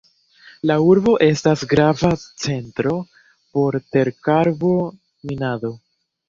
La 0.69 0.75
urbo 0.85 1.11
estas 1.25 1.65
grava 1.73 2.09
centro 2.45 2.95
por 3.35 3.79
terkarbo-minado. 3.97 5.73